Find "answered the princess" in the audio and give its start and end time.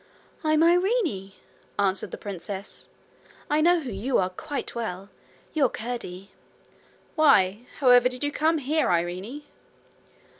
1.77-2.89